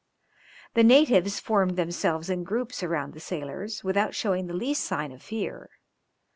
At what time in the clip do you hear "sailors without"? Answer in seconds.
3.19-4.15